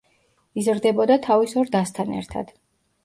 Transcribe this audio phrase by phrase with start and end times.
[0.61, 2.51] იზრდებოდა თავის ორ დასთან ერთად.